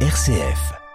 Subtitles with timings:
[0.00, 0.85] RCF.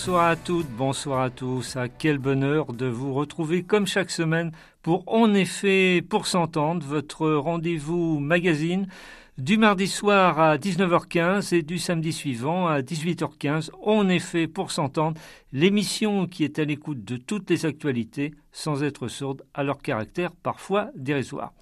[0.00, 1.76] Bonsoir à toutes, bonsoir à tous.
[1.76, 4.50] À quel bonheur de vous retrouver comme chaque semaine
[4.80, 8.86] pour En effet pour s'entendre, votre rendez-vous magazine
[9.36, 13.72] du mardi soir à 19h15 et du samedi suivant à 18h15.
[13.82, 15.20] En effet pour s'entendre,
[15.52, 20.30] l'émission qui est à l'écoute de toutes les actualités sans être sourde à leur caractère
[20.34, 21.52] parfois dérisoire.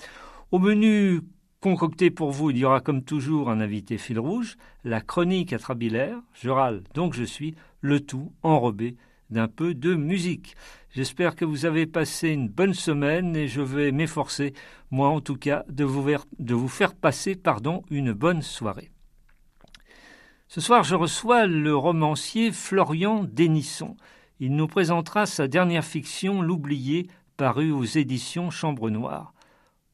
[0.52, 1.22] Au menu
[1.60, 6.20] Concocté pour vous, il y aura comme toujours un invité fil rouge, la chronique atrabilaire,
[6.32, 8.96] je râle donc je suis, le tout enrobé
[9.30, 10.54] d'un peu de musique.
[10.94, 14.54] J'espère que vous avez passé une bonne semaine et je vais m'efforcer,
[14.92, 18.92] moi en tout cas, de vous, faire passer pardon, une bonne soirée.
[20.46, 23.96] Ce soir, je reçois le romancier Florian Dénisson.
[24.38, 29.34] Il nous présentera sa dernière fiction, L'oublié, parue aux éditions Chambre Noire.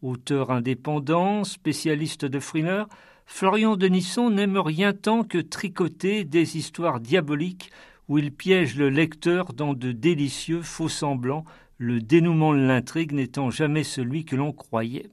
[0.05, 2.87] Auteur indépendant, spécialiste de thriller,
[3.25, 7.71] Florian Denisson n'aime rien tant que tricoter des histoires diaboliques
[8.09, 11.47] où il piège le lecteur dans de délicieux faux semblants,
[11.79, 15.09] le dénouement de l'intrigue n'étant jamais celui que l'on croyait.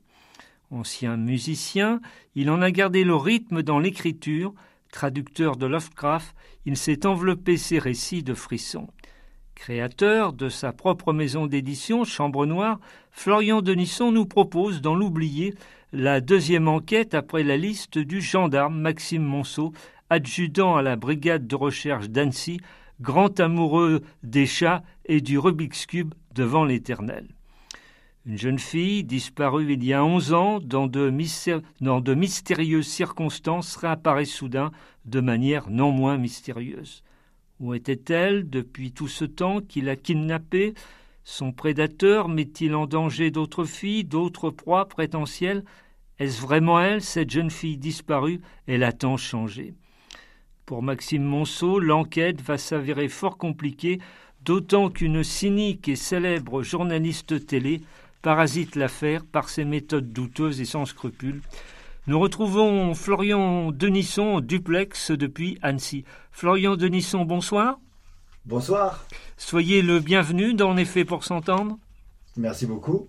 [0.72, 2.02] Ancien musicien,
[2.36, 4.54] il en a gardé le rythme dans l'écriture,
[4.92, 8.90] traducteur de Lovecraft, il s'est enveloppé ses récits de frissons.
[9.56, 12.80] Créateur de sa propre maison d'édition, Chambre Noire,
[13.12, 15.54] Florian Denisson nous propose, dans l'oublié,
[15.94, 19.74] la deuxième enquête après la liste du gendarme Maxime Monceau,
[20.10, 22.60] adjudant à la brigade de recherche d'Annecy,
[23.02, 27.28] grand amoureux des chats et du Rubik's Cube devant l'éternel.
[28.26, 31.12] Une jeune fille, disparue il y a onze ans, dans de,
[31.82, 34.72] dans de mystérieuses circonstances, réapparaît soudain
[35.06, 37.04] de manière non moins mystérieuse.
[37.62, 40.74] Où était-elle depuis tout ce temps qu'il a kidnappé
[41.24, 42.28] Son prédateur?
[42.28, 45.64] Met-il en danger d'autres filles, d'autres proies prétentielles?
[46.18, 48.42] Est-ce vraiment elle, cette jeune fille disparue?
[48.66, 49.76] Elle a tant changé.
[50.66, 54.00] Pour Maxime Monceau, l'enquête va s'avérer fort compliquée,
[54.44, 57.82] d'autant qu'une cynique et célèbre journaliste télé
[58.24, 61.42] parasite l'affaire par ses méthodes douteuses et sans scrupules.
[62.08, 66.04] Nous retrouvons Florian Denisson, duplex depuis Annecy.
[66.32, 67.80] Florian Denisson, bonsoir.
[68.44, 69.06] Bonsoir.
[69.38, 71.78] Soyez le bienvenu dans effet pour s'entendre.
[72.38, 73.08] Merci beaucoup.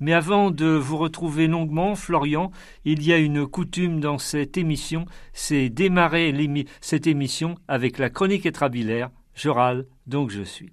[0.00, 2.50] Mais avant de vous retrouver longuement, Florian,
[2.84, 6.34] il y a une coutume dans cette émission, c'est démarrer
[6.80, 9.10] cette émission avec la chronique étrabilaire.
[9.34, 10.72] Je râle, donc je suis.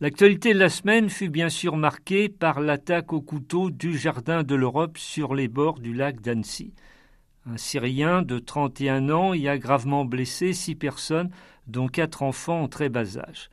[0.00, 4.54] L'actualité de la semaine fut bien sûr marquée par l'attaque au couteau du Jardin de
[4.54, 6.72] l'Europe sur les bords du lac d'Annecy.
[7.46, 11.30] Un Syrien de 31 ans y a gravement blessé six personnes,
[11.66, 13.50] dont quatre enfants en très bas âge.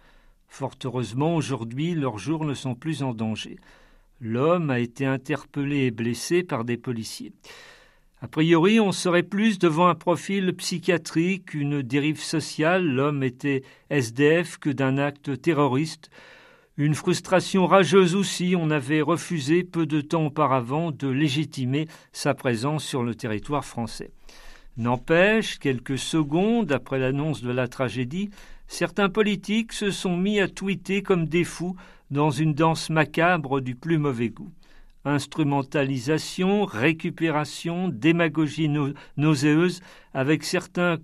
[0.48, 3.58] Fort heureusement, aujourd'hui, leurs jours ne sont plus en danger.
[4.22, 7.34] L'homme a été interpellé et blessé par des policiers.
[8.22, 14.60] A priori, on serait plus devant un profil psychiatrique, une dérive sociale, l'homme était SDF
[14.60, 16.12] que d'un acte terroriste,
[16.78, 22.84] une frustration rageuse aussi, on avait refusé peu de temps auparavant de légitimer sa présence
[22.84, 24.12] sur le territoire français.
[24.76, 28.30] N'empêche, quelques secondes après l'annonce de la tragédie,
[28.68, 31.78] certains politiques se sont mis à tweeter comme des fous
[32.12, 34.52] dans une danse macabre du plus mauvais goût.
[35.06, 38.70] Instrumentalisation, récupération, démagogie
[39.16, 39.82] nauséeuse,
[40.14, 40.98] avec certains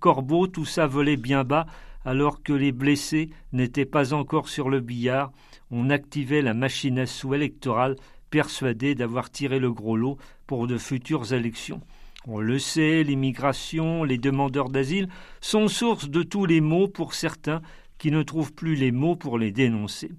[0.00, 1.64] corbeaux, tout ça volait bien bas,
[2.04, 5.32] alors que les blessés n'étaient pas encore sur le billard,
[5.70, 7.96] on activait la machine à sous électorale,
[8.30, 11.80] persuadé d'avoir tiré le gros lot pour de futures élections.
[12.26, 15.08] On le sait, l'immigration, les demandeurs d'asile
[15.40, 17.62] sont source de tous les maux pour certains
[17.96, 20.10] qui ne trouvent plus les mots pour les dénoncer.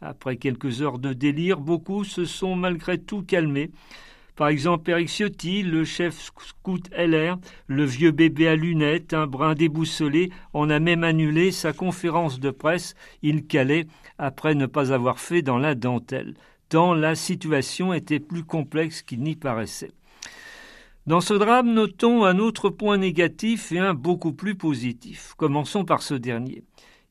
[0.00, 3.70] Après quelques heures de délire, beaucoup se sont malgré tout calmés.
[4.36, 9.54] Par exemple, Eric Ciotti, le chef scout LR, le vieux bébé à lunettes, un brin
[9.54, 13.86] déboussolé, en a même annulé sa conférence de presse, il calait,
[14.18, 16.34] après ne pas avoir fait dans la dentelle,
[16.68, 19.92] tant la situation était plus complexe qu'il n'y paraissait.
[21.06, 25.34] Dans ce drame, notons un autre point négatif et un beaucoup plus positif.
[25.36, 26.62] Commençons par ce dernier.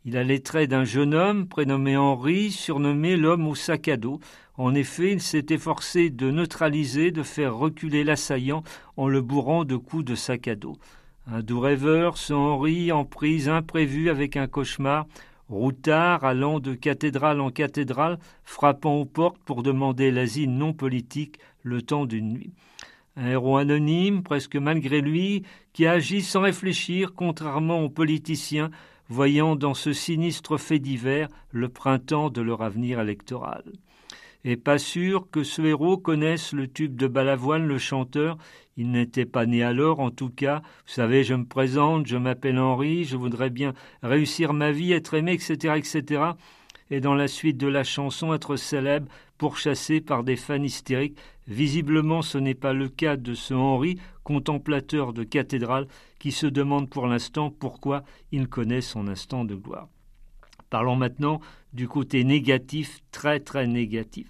[0.05, 4.19] Il a les traits d'un jeune homme prénommé Henri, surnommé l'homme au sac à dos,
[4.59, 8.61] En effet, il s'est efforcé de neutraliser, de faire reculer l'assaillant
[8.97, 10.75] en le bourrant de coups de sac à dos.
[11.27, 15.07] Un doux rêveur, ce Henri, en prise imprévue avec un cauchemar,
[15.47, 21.81] routard allant de cathédrale en cathédrale, frappant aux portes pour demander l'asile non politique le
[21.81, 22.51] temps d'une nuit.
[23.15, 28.71] Un héros anonyme, presque malgré lui, qui agit sans réfléchir, contrairement aux politiciens,
[29.07, 33.63] voyant dans ce sinistre fait divers le printemps de leur avenir électoral.
[34.45, 38.37] Et pas sûr que ce héros connaisse le tube de Balavoine, le chanteur.
[38.77, 40.61] Il n'était pas né alors, en tout cas.
[40.87, 45.13] Vous savez, je me présente, je m'appelle Henri, je voudrais bien réussir ma vie, être
[45.13, 46.23] aimé, etc., etc.
[46.89, 51.17] Et dans la suite de la chanson, être célèbre, pourchassé par des fans hystériques.
[51.47, 55.87] Visiblement, ce n'est pas le cas de ce Henri, contemplateur de cathédrale,
[56.17, 59.89] qui se demande pour l'instant pourquoi il connaît son instant de gloire.
[60.69, 61.41] Parlons maintenant
[61.73, 64.27] du côté négatif, très très négatif.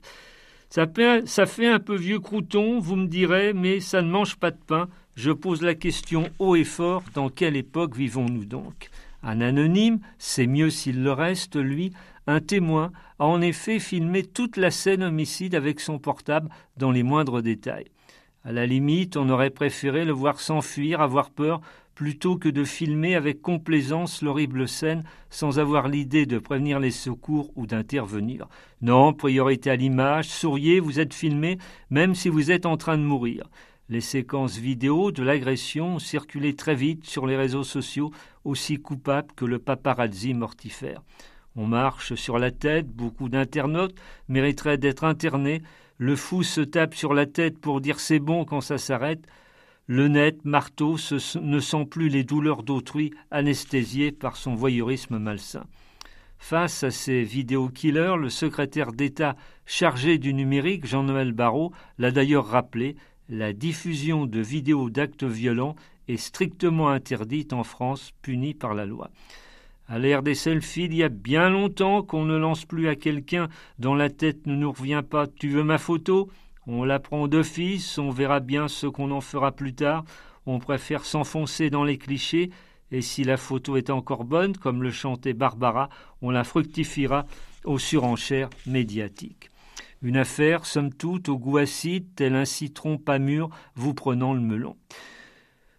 [0.69, 4.59] Ça fait, un peu vieux crouton, vous me direz, mais ça ne mange pas de
[4.67, 4.87] pain.
[5.15, 8.89] Je pose la question haut et fort, dans quelle époque vivons-nous donc?
[9.23, 11.91] Un anonyme, c'est mieux s'il le reste, lui,
[12.27, 17.03] un témoin a en effet filmé toute la scène homicide avec son portable dans les
[17.03, 17.89] moindres détails.
[18.45, 21.59] À la limite, on aurait préféré le voir s'enfuir, avoir peur,
[21.99, 27.51] plutôt que de filmer avec complaisance l'horrible scène sans avoir l'idée de prévenir les secours
[27.57, 28.47] ou d'intervenir.
[28.81, 31.57] Non, priorité à l'image, souriez, vous êtes filmé,
[31.89, 33.49] même si vous êtes en train de mourir.
[33.89, 38.11] Les séquences vidéo de l'agression ont très vite sur les réseaux sociaux,
[38.45, 41.01] aussi coupables que le paparazzi mortifère.
[41.57, 43.99] On marche sur la tête, beaucoup d'internautes
[44.29, 45.61] mériteraient d'être internés,
[45.97, 49.27] le fou se tape sur la tête pour dire c'est bon quand ça s'arrête,
[49.91, 50.97] le net, marteau,
[51.41, 55.65] ne sent plus les douleurs d'autrui, anesthésié par son voyeurisme malsain.
[56.37, 62.97] Face à ces vidéo-killers, le secrétaire d'État chargé du numérique, Jean-Noël Barrot, l'a d'ailleurs rappelé,
[63.29, 65.75] la diffusion de vidéos d'actes violents
[66.07, 69.09] est strictement interdite en France, punie par la loi.
[69.87, 73.49] À l'ère des selfies, il y a bien longtemps qu'on ne lance plus à quelqu'un
[73.79, 76.29] dont la tête ne nous revient pas Tu veux ma photo?
[76.71, 80.05] On l'apprend d'office, on verra bien ce qu'on en fera plus tard.
[80.45, 82.51] On préfère s'enfoncer dans les clichés,
[82.91, 85.89] et si la photo est encore bonne, comme le chantait Barbara,
[86.21, 87.25] on la fructifiera
[87.65, 89.49] aux surenchères médiatiques.
[90.03, 94.39] Une affaire, somme toute, au goût acide, tel un citron pas mûr vous prenant le
[94.39, 94.77] melon.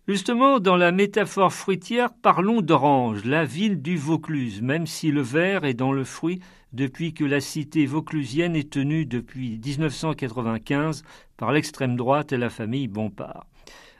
[0.08, 5.64] Justement, dans la métaphore fruitière, parlons d'Orange, la ville du Vaucluse, même si le verre
[5.64, 6.40] est dans le fruit
[6.72, 11.02] depuis que la cité vauclusienne est tenue depuis 1995
[11.36, 13.46] par l'extrême droite et la famille Bompard.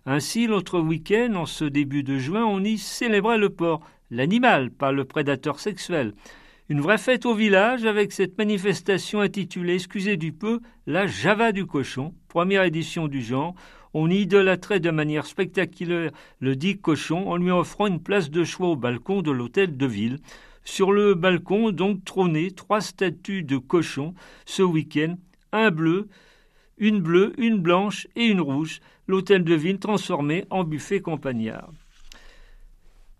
[0.07, 4.93] Ainsi, l'autre week-end, en ce début de juin, on y célébrait le porc, l'animal, pas
[4.93, 6.15] le prédateur sexuel.
[6.71, 11.67] Une vraie fête au village avec cette manifestation intitulée, excusez du peu, la Java du
[11.67, 13.55] cochon, première édition du genre.
[13.93, 18.69] On idolâtrait de manière spectaculaire le dit cochon en lui offrant une place de choix
[18.69, 20.19] au balcon de l'hôtel de ville.
[20.71, 24.15] Sur le balcon, donc, trônaient trois statues de cochons
[24.47, 25.17] ce week-end,
[25.51, 26.07] un bleu,
[26.79, 28.79] une bleue, une blanche et une rouge,
[29.09, 31.73] l'hôtel de ville transformé en buffet campagnard.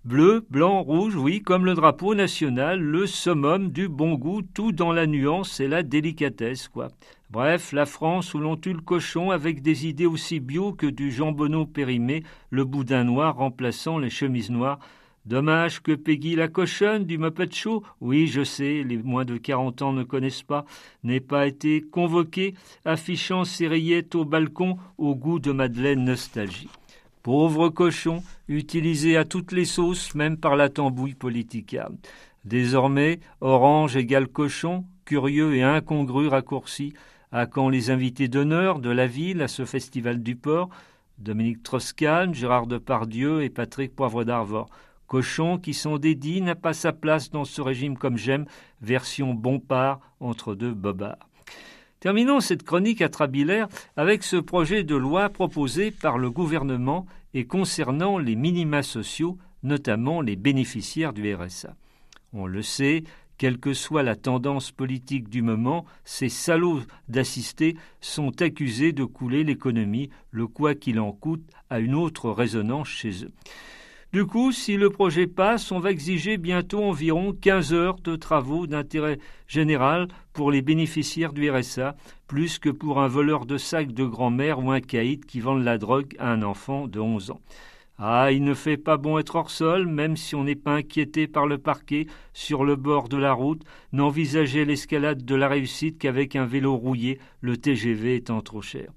[0.05, 4.93] Bleu, blanc, rouge, oui, comme le drapeau national, le summum du bon goût, tout dans
[4.93, 6.87] la nuance et la délicatesse, quoi.
[7.31, 11.11] Bref, la France où l'on tue le cochon avec des idées aussi bio que du
[11.11, 14.79] jambonneau périmé, le boudin noir remplaçant les chemises noires,
[15.27, 17.51] Dommage que Peggy la cochonne du Muppet
[18.01, 20.65] oui je sais, les moins de quarante ans ne connaissent pas,
[21.05, 22.55] n'ait pas été convoquée,
[22.87, 26.71] affichant ses rayettes au balcon au goût de Madeleine Nostalgie.
[27.23, 31.91] Pauvre cochon, utilisé à toutes les sauces, même par la tambouille politica.
[32.47, 36.95] Désormais, orange égale cochon, curieux et incongru raccourci,
[37.31, 40.71] à quand les invités d'honneur de la ville à ce festival du port,
[41.19, 44.71] Dominique Strauss-Kahn, Gérard Depardieu et Patrick Poivre d'Arvor.
[45.11, 48.47] Cochon qui sont dédits n'a pas sa place dans ce régime comme j'aime,
[48.81, 51.29] version Bompard entre deux bobards.
[51.99, 58.19] Terminons cette chronique atrabilaire avec ce projet de loi proposé par le gouvernement et concernant
[58.19, 61.75] les minima sociaux, notamment les bénéficiaires du RSA.
[62.33, 63.03] On le sait,
[63.37, 69.43] quelle que soit la tendance politique du moment, ces salauds d'assister sont accusés de couler
[69.43, 73.33] l'économie, le quoi qu'il en coûte, à une autre résonance chez eux.
[74.13, 78.67] Du coup, si le projet passe, on va exiger bientôt environ 15 heures de travaux
[78.67, 81.95] d'intérêt général pour les bénéficiaires du RSA,
[82.27, 85.79] plus que pour un voleur de sac de grand-mère ou un caïd qui vend la
[85.79, 87.41] drogue à un enfant de 11 ans.
[87.99, 91.29] Ah, il ne fait pas bon être hors sol, même si on n'est pas inquiété
[91.29, 93.63] par le parquet, sur le bord de la route,
[93.93, 98.91] n'envisager l'escalade de la réussite qu'avec un vélo rouillé, le TGV étant trop cher.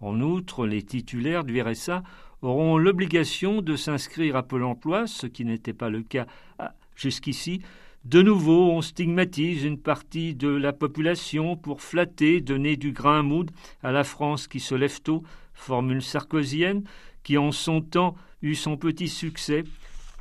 [0.00, 2.02] En outre, les titulaires du RSA
[2.46, 6.26] auront l'obligation de s'inscrire à Pôle emploi, ce qui n'était pas le cas
[6.58, 7.60] ah, jusqu'ici.
[8.04, 13.22] De nouveau, on stigmatise une partie de la population pour flatter, donner du grain à
[13.22, 15.24] moudre à la France qui se lève tôt,
[15.54, 16.84] formule sarkozienne,
[17.24, 19.64] qui en son temps eut son petit succès,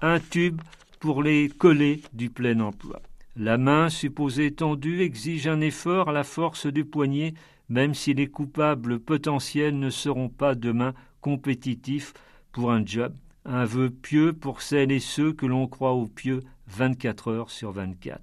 [0.01, 0.62] un tube
[1.00, 3.01] pour les coller du plein emploi.
[3.36, 7.36] La main supposée tendue exige un effort à la force du poignet,
[7.70, 10.94] même si les coupables potentiels ne seront pas demain
[11.25, 12.13] compétitifs
[12.51, 13.12] pour un job.
[13.46, 17.72] Un vœu pieux pour celles et ceux que l'on croit au pieux 24 heures sur
[17.72, 18.22] 24.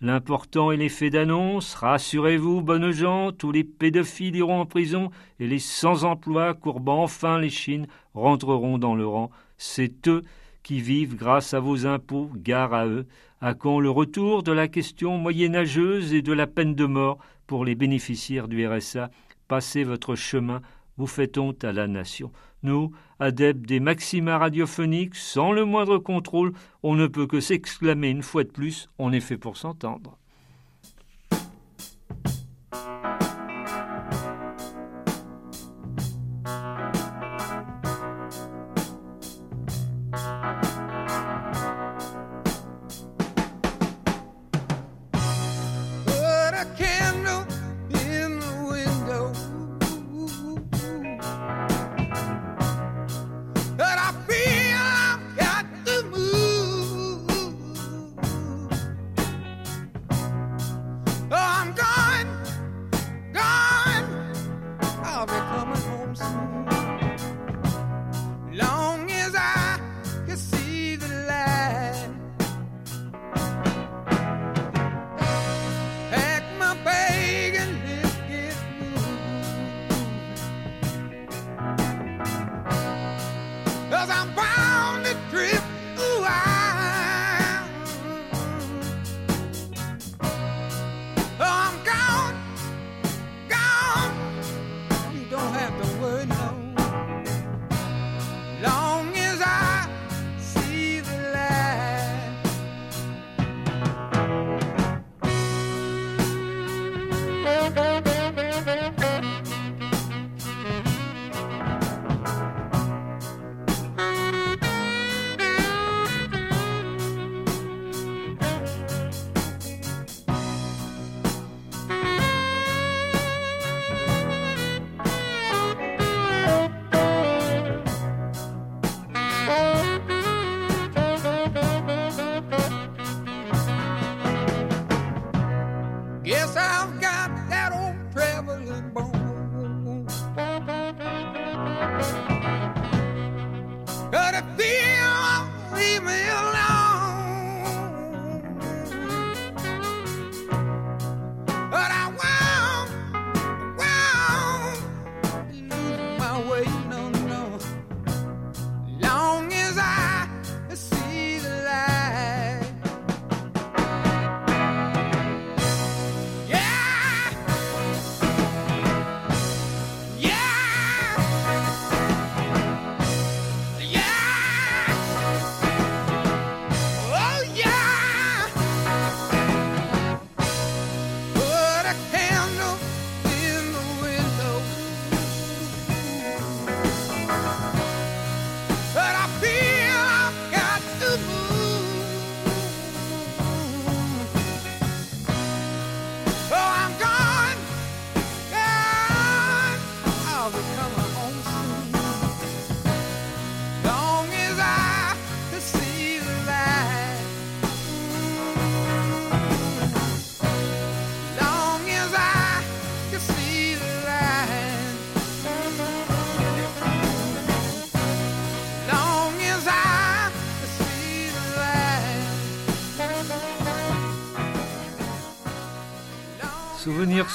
[0.00, 1.74] L'important est l'effet d'annonce.
[1.74, 7.50] Rassurez-vous, bonnes gens, tous les pédophiles iront en prison et les sans-emploi, courbant enfin les
[7.50, 9.30] chines, rentreront dans le rang.
[9.58, 10.22] C'est eux
[10.62, 13.06] qui vivent grâce à vos impôts, gare à eux.
[13.42, 17.66] À quand le retour de la question moyenâgeuse et de la peine de mort pour
[17.66, 19.10] les bénéficiaires du RSA
[19.50, 20.62] Passez votre chemin,
[21.00, 22.30] vous faites honte à la nation.
[22.62, 26.52] Nous, adeptes des maxima radiophoniques, sans le moindre contrôle,
[26.82, 30.18] on ne peut que s'exclamer une fois de plus, on est fait pour s'entendre.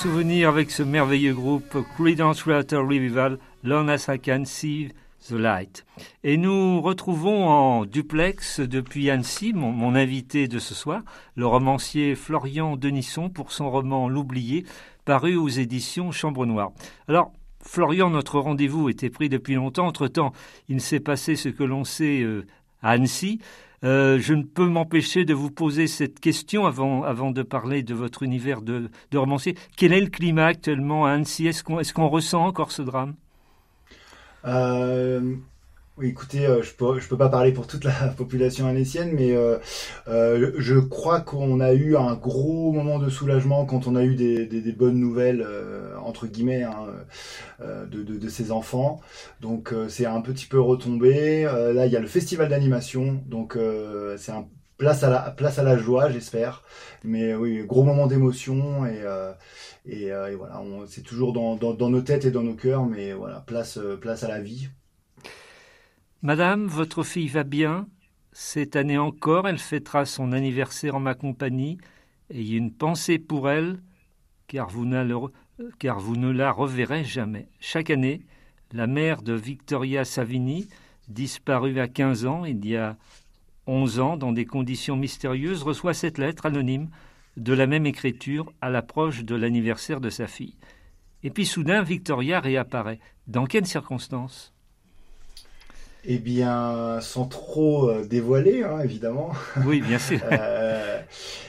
[0.06, 4.90] Souvenir, avec ce merveilleux groupe Creedence Clearwater Revival, Long as I Can See
[5.28, 5.84] the Light.
[6.24, 11.02] Et nous retrouvons en duplex depuis Annecy, mon, invité de ce soir,
[11.34, 14.64] le romancier Florian Denisson pour son roman L'oublié,
[15.06, 16.72] paru aux éditions Chambre Noire.
[17.08, 17.34] Alors,
[17.64, 19.88] Florian, notre rendez-vous était pris depuis longtemps.
[19.88, 20.34] Entre-temps,
[20.70, 22.46] il s'est passé ce que l'on sait euh,
[22.84, 23.40] à Annecy.
[23.86, 27.94] Euh, je ne peux m'empêcher de vous poser cette question avant, avant de parler de
[27.94, 29.56] votre univers de, romancier.
[29.78, 33.14] Quel est le climat actuellement à Annecy Est-ce qu'on est qu'on ressent encore ce drame?
[35.98, 39.32] Oui, écoutez, euh, je peux je peux pas parler pour toute la population anécienne, mais
[39.32, 39.58] euh,
[40.10, 44.16] euh, je crois qu'on a eu un gros moment de soulagement quand on a eu
[44.16, 45.48] des, des, bonnes nouvelles
[46.04, 46.88] entre guillemets hein,
[47.62, 49.00] de, de, de, ces enfants.
[49.42, 51.44] Donc c'est un petit peu retombé.
[51.44, 53.58] là, il y a le festival d'animation, donc
[54.18, 54.48] c'est un
[54.78, 56.64] place à la place à la joie, j'espère.
[57.04, 59.02] Mais oui, gros moment d'émotion et
[59.86, 63.14] et, et, voilà, c'est toujours dans, dans, dans nos têtes et dans nos cœurs, mais
[63.14, 64.70] voilà, place place à la vie.
[66.26, 67.88] Madame, votre fille va bien?
[68.32, 71.78] Cette année encore, elle fêtera son anniversaire en ma compagnie.
[72.32, 73.80] Ayez une pensée pour elle,
[74.48, 77.48] car vous, ne la reverrez jamais.
[77.60, 78.26] Chaque année,
[78.72, 80.68] la mère de Victoria Savini,
[81.10, 82.98] disparue à 15 ans il y a
[83.68, 86.90] 11 ans dans des conditions mystérieuses, reçoit cette lettre anonyme
[87.38, 90.58] de la même écriture à l'approche de l'anniversaire de sa fille.
[91.22, 93.00] Et puis soudain, Victoria réapparaît.
[93.28, 94.55] Dans quelles circonstances?
[96.08, 99.32] Eh bien, sans trop euh, dévoiler, hein, évidemment.
[99.66, 100.20] Oui, bien sûr.
[100.32, 101.00] euh,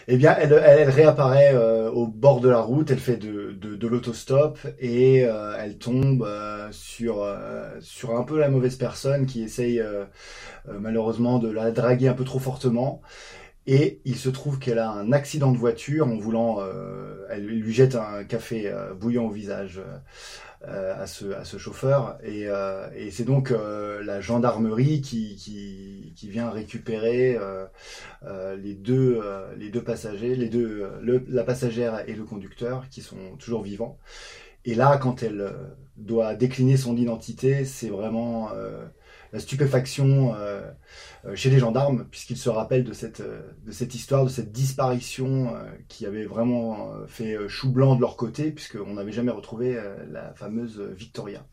[0.08, 3.76] eh bien, elle, elle, réapparaît euh, au bord de la route, elle fait de, de,
[3.76, 6.28] de l'autostop et euh, elle tombe
[6.70, 7.26] sur,
[7.80, 9.82] sur un peu la mauvaise personne qui essaye
[10.66, 13.02] malheureusement de la draguer un peu trop fortement.
[13.66, 16.60] Et il se trouve qu'elle a un accident de voiture en voulant,
[17.28, 19.80] elle lui jette un café bouillant au visage
[20.68, 22.18] euh, à, ce, à ce chauffeur.
[22.24, 27.38] Et, euh, et c'est donc euh, la gendarmerie qui, qui, qui vient récupérer
[28.56, 29.22] les, deux,
[29.58, 30.88] les deux passagers, les deux,
[31.28, 33.98] la passagère et le conducteur qui sont toujours vivants.
[34.64, 35.52] Et là, quand elle
[35.96, 38.50] doit décliner son identité, c'est vraiment
[39.32, 40.70] la stupéfaction euh, euh,
[41.34, 45.54] chez les gendarmes, puisqu'ils se rappellent de cette, euh, de cette histoire, de cette disparition
[45.88, 49.78] qui avait vraiment fait chou blanc de leur côté, puisqu'on n'avait jamais retrouvé
[50.10, 51.44] la fameuse Victoria.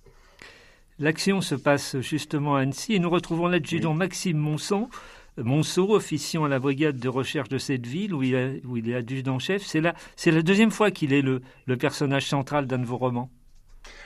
[0.99, 4.89] L'action se passe justement à Annecy et nous retrouvons l'adjudant Maxime Monson,
[5.37, 8.89] Monceau, officiant à la brigade de recherche de cette ville où il, est, où il
[8.89, 9.63] est adjudant-chef.
[9.63, 12.97] C'est la, c'est la deuxième fois qu'il est le, le personnage central d'un de vos
[12.97, 13.31] romans.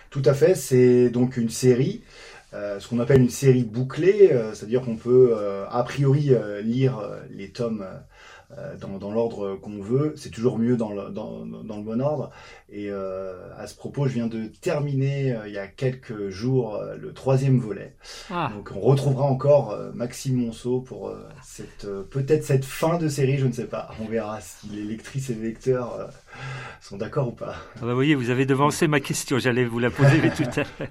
[0.10, 2.02] Tout à fait, c'est donc une série
[2.58, 6.32] euh, ce qu'on appelle une série bouclée, euh, c'est-à-dire qu'on peut euh, a priori
[6.64, 7.86] lire les tomes
[8.80, 12.32] dans, dans l'ordre qu'on veut, c'est toujours mieux dans le, dans, dans le bon ordre.
[12.70, 17.60] Et à ce propos, je viens de terminer il y a quelques jours le troisième
[17.60, 17.96] volet.
[18.30, 18.52] Ah.
[18.54, 23.54] Donc on retrouvera encore Maxime Monceau pour cette peut-être cette fin de série, je ne
[23.54, 23.90] sais pas.
[24.02, 26.10] On verra si les lectrices et les lecteurs
[26.82, 27.56] sont d'accord ou pas.
[27.76, 30.44] Ah bah, vous voyez, vous avez devancé ma question, j'allais vous la poser mais tout
[30.44, 30.90] à l'heure.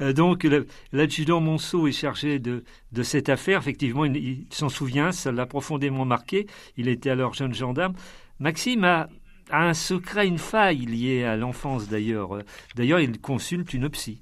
[0.00, 0.46] Euh, donc
[0.92, 3.60] l'adjudant Monceau est chargé de, de cette affaire.
[3.60, 6.46] Effectivement, il, s'en souvient, ça l'a profondément marqué.
[6.76, 7.94] Il était alors jeune gendarme.
[8.38, 9.08] Maxime a,
[9.50, 12.38] un secret, une faille liée à l'enfance d'ailleurs.
[12.76, 14.20] D'ailleurs, il consulte une psy.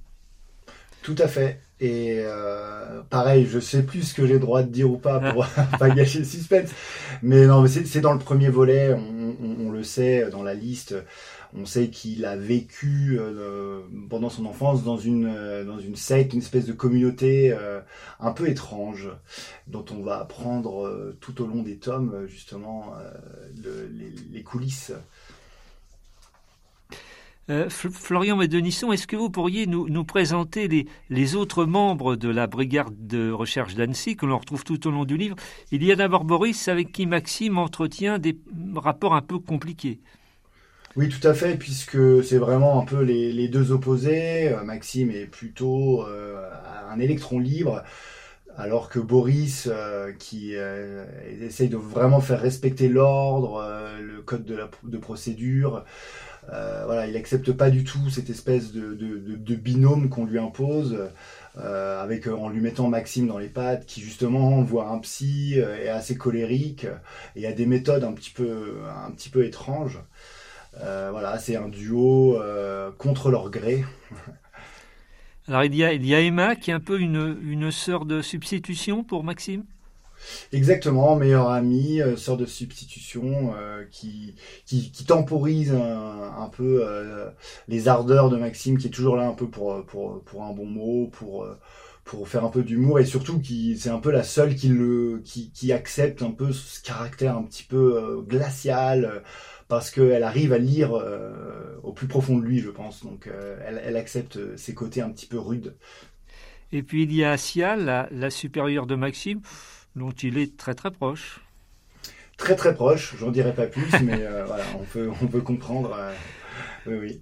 [1.03, 1.61] Tout à fait.
[1.79, 5.21] Et euh, pareil, je sais plus ce que j'ai le droit de dire ou pas
[5.21, 5.47] pour
[5.79, 6.71] pas gâcher le suspense.
[7.23, 10.95] Mais non, c'est dans le premier volet, on, le sait dans la liste.
[11.59, 16.35] On sait qu'il a vécu euh, pendant son enfance dans une, euh, dans une secte,
[16.35, 17.81] une espèce de communauté euh,
[18.21, 19.09] un peu étrange,
[19.67, 22.93] dont on va apprendre tout au long des tomes, justement,
[24.33, 24.93] les, coulisses.
[27.69, 32.29] Florian et Denisson, est-ce que vous pourriez nous, nous présenter les, les, autres membres de
[32.29, 35.37] la brigade de recherche d'Annecy que l'on retrouve tout au long du livre?
[35.71, 38.37] Il y a d'abord Boris avec qui Maxime entretient des
[38.75, 40.01] rapports un peu compliqués.
[40.97, 44.49] Oui, tout à fait, puisque c'est vraiment un peu les, deux opposés.
[44.49, 46.41] Euh, Maxime est plutôt euh,
[46.91, 47.85] un électron libre,
[48.57, 50.55] alors que Boris, euh, qui
[51.43, 53.63] essaye de vraiment faire respecter l'ordre,
[54.01, 55.85] le code de, procédure,
[56.51, 60.97] il n'accepte pas du tout cette espèce de, binôme qu'on lui impose.
[61.57, 66.17] avec en lui mettant Maxime dans les pattes, qui justement voit un psy, est assez
[66.17, 66.87] colérique
[67.35, 70.01] et a des méthodes un petit peu étranges.
[70.83, 73.85] Euh, voilà, c'est un duo euh, contre leur gré.
[75.49, 78.05] Alors il y, a, il y a Emma qui est un peu une, une sœur
[78.05, 79.65] de substitution pour Maxime?
[80.53, 83.55] Exactement, meilleure amie, euh, sœur de substitution,
[83.93, 84.35] qui,
[84.65, 86.85] qui, qui, temporise un, peu
[87.69, 90.67] les ardeurs de Maxime, qui est toujours là un peu pour, pour, pour un bon
[90.67, 91.47] mot, pour,
[92.05, 95.21] pour faire un peu d'humour, et surtout qui c'est un peu la seule qui, le,
[95.25, 99.23] qui, qui accepte un peu ce caractère un petit peu glacial,
[99.69, 100.93] parce qu'elle arrive à lire
[101.83, 103.03] au plus profond de lui, je pense.
[103.03, 103.29] Donc
[103.67, 105.75] elle, elle, accepte ses côtés un petit peu rudes.
[106.73, 109.41] Et puis il y a Asia, la, la supérieure de Maxime,
[109.95, 111.41] dont il est très très proche.
[112.37, 115.97] Très très proche, j'en dirai pas plus, mais voilà, on peut, on peut comprendre.
[116.87, 117.21] oui, oui.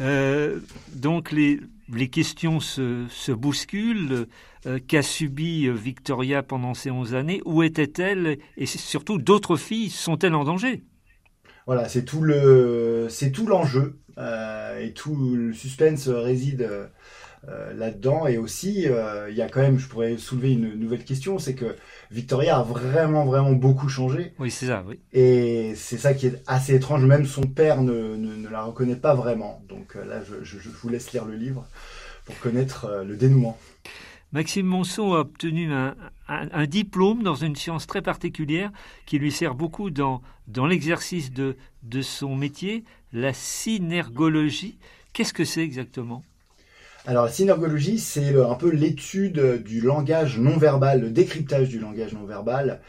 [0.00, 0.60] Euh,
[0.94, 1.60] donc les,
[1.92, 4.26] les questions se, se bousculent.
[4.66, 7.40] Euh, qu'a subi Victoria pendant ces 11 années?
[7.44, 8.38] Où était-elle?
[8.56, 10.82] Et surtout, d'autres filles sont-elles en danger?
[11.66, 16.88] Voilà, c'est tout le, c'est tout l'enjeu euh, et tout le suspense réside
[17.48, 18.26] euh, là-dedans.
[18.26, 21.54] Et aussi, euh, il y a quand même, je pourrais soulever une nouvelle question, c'est
[21.54, 21.76] que
[22.10, 24.32] Victoria a vraiment, vraiment beaucoup changé.
[24.40, 24.98] Oui, c'est ça, oui.
[25.12, 27.04] Et c'est ça qui est assez étrange.
[27.04, 29.62] Même son père ne, ne, la reconnaît pas vraiment.
[29.68, 31.64] Donc euh, là, je, je, vous laisse lire le livre
[32.24, 33.56] pour connaître le dénouement.
[34.32, 35.94] Maxime Monceau a obtenu un,
[36.28, 38.70] un, diplôme dans une science très particulière
[39.06, 44.78] qui lui sert beaucoup dans, dans l'exercice de, de son métier, la synergologie.
[45.12, 46.22] Qu'est-ce que c'est exactement?
[47.08, 52.12] Alors la synergologie, c'est un peu l'étude du langage non verbal, le décryptage du langage
[52.14, 52.80] non verbal.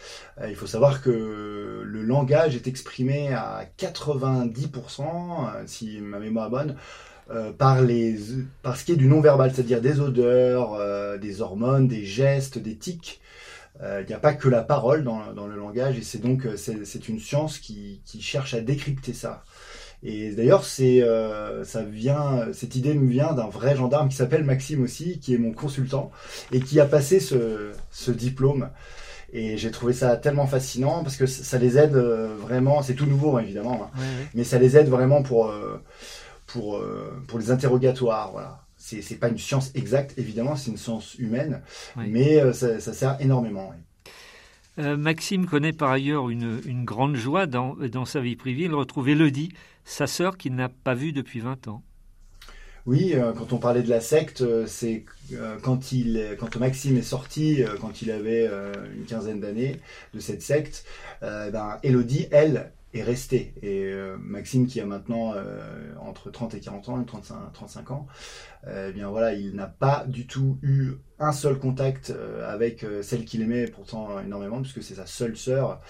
[0.42, 6.48] Euh, il faut savoir que le langage est exprimé à 90%, euh, si ma mémoire
[6.48, 6.76] est bonne,
[7.32, 8.16] euh, par, les,
[8.64, 10.78] par ce qui est du non verbal, c'est-à-dire des odeurs,
[11.20, 13.22] des hormones, des gestes, des tics.
[13.82, 17.10] Il n'y a pas que la parole dans, dans le langage et c'est donc c'est
[17.10, 19.44] une science qui, qui cherche à décrypter ça.
[20.04, 24.44] Et d'ailleurs, c'est, euh, ça vient, cette idée me vient d'un vrai gendarme qui s'appelle
[24.44, 26.12] Maxime aussi, qui est mon consultant
[26.52, 28.70] et qui a passé ce, ce diplôme.
[29.34, 32.82] Et j'ai trouvé ça tellement fascinant parce que ça les aide euh, vraiment.
[32.82, 34.00] C'est tout nouveau évidemment, hein,
[34.36, 35.82] mais ça les aide vraiment pour euh,
[36.48, 36.84] pour
[37.28, 38.32] pour les interrogatoires.
[38.32, 38.64] Voilà.
[38.78, 41.62] C'est c'est pas une science exacte évidemment, c'est une science humaine,
[41.96, 43.74] mais ça, ça, sert énormément.
[44.78, 48.66] Maxime connaît par ailleurs une, une grande joie dans, dans sa vie privée.
[48.66, 49.50] Il retrouve Elodie,
[49.86, 51.82] sa sœur qu'il n'a pas vue depuis 20 ans.
[52.88, 56.96] Oui, euh, quand on parlait de la secte, euh, c'est euh, quand il, quand Maxime
[56.96, 58.50] est sorti, quand il avait
[58.96, 59.76] une quinzaine d'années
[60.14, 60.86] de cette secte,
[61.22, 63.54] ben Elodie, elle, est restée.
[63.62, 65.34] Et Maxime, qui a maintenant
[66.00, 68.08] entre 30 et 40 ans, 35, 35 ans,
[68.66, 72.14] eh bien voilà, il n'a pas du tout eu un seul contact
[72.46, 75.82] avec celle qu'il aimait pourtant énormément, puisque c'est sa seule sœur.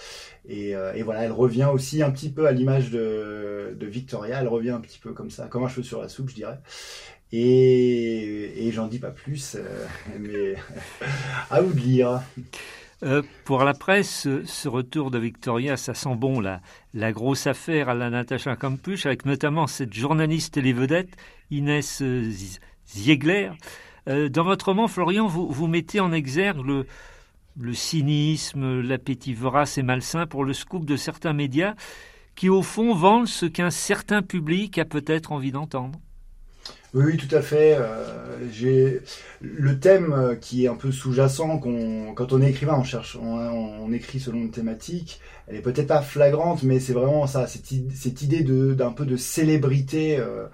[0.48, 4.48] Et, et, voilà, elle revient aussi un petit peu à l'image de, de, Victoria, elle
[4.48, 6.58] revient un petit peu comme ça, comme un cheveu sur la soupe, je dirais.
[7.30, 9.56] Et, et j'en dis pas plus,
[10.18, 10.54] mais
[11.50, 12.22] à vous de lire.
[13.04, 17.94] Euh, pour la presse, ce retour de Victoria, ça sent bon la, grosse affaire à
[17.94, 21.16] la Natacha Campus, avec notamment cette journaliste et les vedettes,
[21.50, 22.02] Inès
[22.88, 23.50] Ziegler.
[24.08, 26.84] Euh, dans votre roman, Florian, vous, mettez en exergue
[27.60, 31.74] le cynisme, l'appétit vorace et malsain pour le scoop de certains médias
[32.34, 35.98] qui, au fond, vendent ce qu'un certain public a peut-être envie d'entendre.
[36.94, 37.76] Oui, tout à fait.
[37.78, 39.02] Euh, j'ai
[39.40, 41.58] le thème qui est un peu sous-jacent.
[41.58, 45.20] quand on est écrivain, on cherche, on, écrit selon une thématique.
[45.46, 47.70] Elle est peut-être pas flagrante, mais c'est vraiment ça, cette,
[48.22, 50.46] idée de d'un peu de célébrité euh,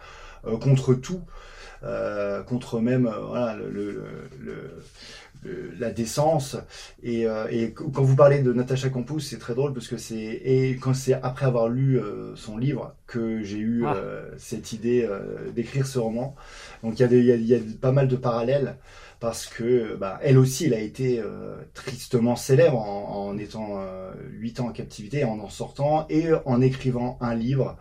[0.46, 1.22] euh, contre tout,
[2.46, 4.02] contre même voilà le
[5.78, 6.56] la décence.
[7.02, 10.14] Et, euh, et, quand vous parlez de Natacha Campos, c'est très drôle parce que c'est
[10.16, 13.94] et quand c'est après avoir lu euh, son livre que j'ai eu ah.
[13.94, 15.08] euh, cette idée
[15.54, 16.34] d'écrire ce roman.
[16.82, 18.76] Donc il y, a y a, pas mal de parallèles
[19.20, 21.22] parce que bah, elle aussi, elle a été
[21.72, 23.82] tristement célèbre en, en étant
[24.30, 27.76] huit ans en captivité, en en sortant et en écrivant un livre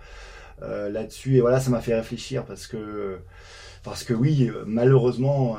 [0.61, 1.37] là-dessus.
[1.37, 3.19] Et voilà, ça m'a fait réfléchir parce que
[3.83, 5.57] parce que oui, malheureusement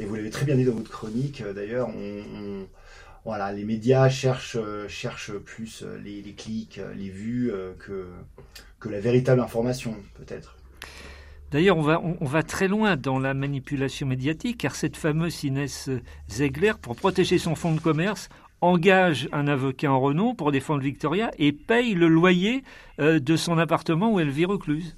[0.00, 1.90] et vous l'avez très bien dit dans votre chronique, euh, d'ailleurs,
[3.24, 9.94] voilà, les médias cherchent, euh, plus euh, les, clics, les vues que, la véritable information,
[10.14, 10.56] peut-être.
[11.50, 15.90] D'ailleurs, on va, on, va très loin dans la manipulation médiatique, car cette fameuse Inès
[16.28, 18.28] Zegler, pour protéger son fonds de commerce,
[18.62, 22.62] engage un avocat en renom pour défendre Victoria et paye le loyer
[22.98, 24.96] de son appartement où elle vit recluse.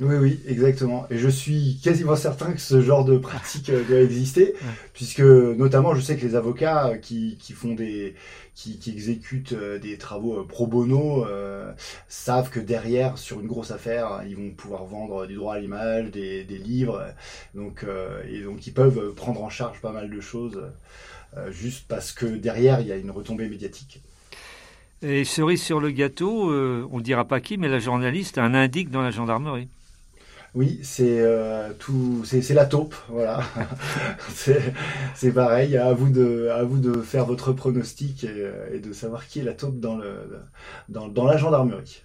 [0.00, 1.06] Oui, oui, exactement.
[1.10, 4.54] Et je suis quasiment certain que ce genre de pratique euh, doit exister,
[4.94, 8.14] puisque notamment, je sais que les avocats euh, qui, qui font des,
[8.54, 11.26] qui, qui exécutent euh, des travaux pro bono
[12.08, 16.10] savent que derrière, sur une grosse affaire, ils vont pouvoir vendre du droit à l'image,
[16.10, 17.04] des, des livres,
[17.54, 17.84] donc
[18.28, 20.60] et donc ils peuvent prendre en charge pas mal de choses,
[21.50, 24.02] juste parce que derrière il y a une retombée médiatique.
[25.02, 28.54] Et cerise sur le gâteau, on ne dira pas qui, mais la journaliste a un
[28.54, 29.68] indique dans la gendarmerie.
[30.54, 33.42] Oui, c'est euh, tout, c'est la taupe, voilà.
[35.14, 35.76] c'est pareil.
[35.76, 39.52] À vous de, à vous de faire votre pronostic et, de savoir qui est la
[39.52, 40.42] taupe dans le,
[40.88, 42.02] dans, dans la gendarmerie.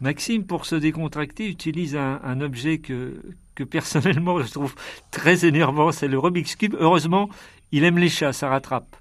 [0.00, 3.14] Maxime, pour se décontracter, utilise un, objet que,
[3.54, 4.74] que personnellement je trouve
[5.10, 6.76] très énervant, c'est le Rubik's Cube.
[6.78, 7.28] Heureusement,
[7.72, 8.96] il aime les chats, ça rattrape.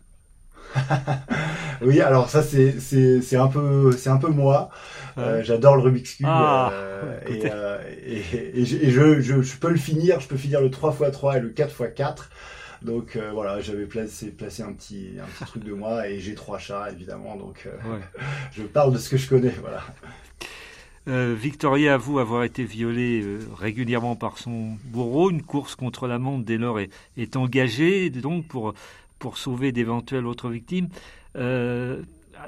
[1.82, 4.70] oui, alors ça c'est c'est un peu c'est un peu moi.
[5.18, 10.20] Euh, j'adore le Rubik's Cube ah, euh, euh, et, je, je, peux le finir.
[10.20, 12.30] Je peux finir le 3x3 et le 4x4.
[12.82, 16.58] Donc voilà, j'avais placé, placé un, petit, un petit truc de moi et j'ai trois
[16.58, 17.36] chats évidemment.
[17.36, 17.68] Donc
[18.52, 19.54] je parle de ce que je connais.
[19.62, 19.84] Voilà.
[21.36, 23.24] Victoria avoue avoir été violée
[23.56, 25.30] régulièrement par son bourreau.
[25.30, 28.74] Une course contre la montre dès lors est, est engagée donc pour,
[29.22, 30.90] pour sauver d'éventuelles autres victimes.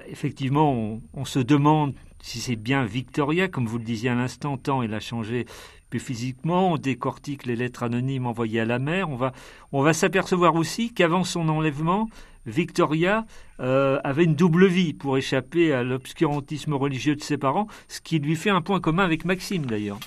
[0.09, 4.83] effectivement, on, se demande si c'est bien Victoria, comme vous le disiez à l'instant, tant
[4.83, 5.45] elle a changé
[5.89, 9.31] plus physiquement, on décortique les lettres anonymes envoyées à la mère, on va,
[9.71, 12.09] on va s'apercevoir aussi qu'avant son enlèvement,
[12.45, 13.25] Victoria
[13.59, 18.19] euh, avait une double vie pour échapper à l'obscurantisme religieux de ses parents, ce qui
[18.19, 19.99] lui fait un point commun avec Maxime d'ailleurs.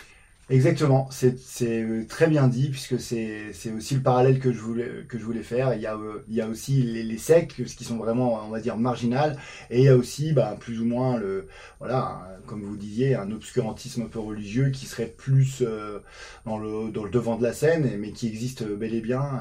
[0.49, 5.19] Exactement, c'est euh, très bien dit puisque c'est aussi le parallèle que je voulais que
[5.19, 5.75] je voulais faire.
[5.75, 8.51] Il y a euh, il y a aussi les, les sectes qui sont vraiment on
[8.51, 9.37] va dire marginales
[9.71, 11.49] et il y a aussi bah, plus ou moins le
[11.81, 15.99] voilà comme vous disiez un obscurantisme un peu religieux qui serait plus euh,
[16.45, 19.41] dans le dans le devant de la scène mais qui existe bel et bien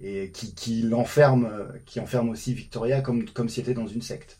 [0.00, 1.48] et, et qui qui l'enferme
[1.86, 4.38] qui enferme aussi Victoria comme comme si elle était dans une secte.